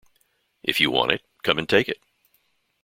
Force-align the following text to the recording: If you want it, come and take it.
If 0.63 0.79
you 0.79 0.89
want 0.89 1.11
it, 1.11 1.21
come 1.43 1.59
and 1.59 1.69
take 1.69 1.87
it. 1.87 2.01